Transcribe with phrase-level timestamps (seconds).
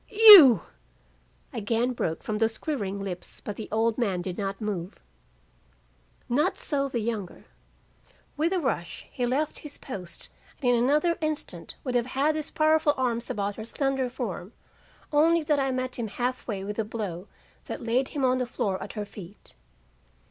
[0.09, 0.63] "'You'
[1.53, 4.95] again broke from those quivering lips, but the old man did not move.
[6.27, 7.45] "Not so the younger.
[8.35, 10.29] With a rush he left his post
[10.59, 14.53] and in another instant would have had his powerful arms about her slender form,
[15.13, 17.27] only that I met him half way with a blow
[17.65, 19.53] that laid him on the floor at her feet.